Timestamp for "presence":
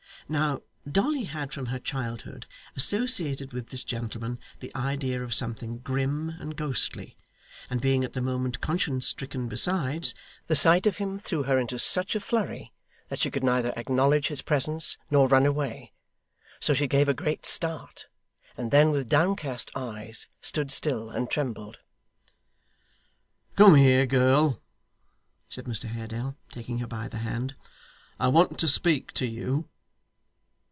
14.41-14.97